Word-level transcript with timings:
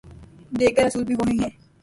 دیگر 0.59 0.85
اصول 0.85 1.03
بھی 1.03 1.15
وہی 1.15 1.37
ہیں۔ 1.39 1.49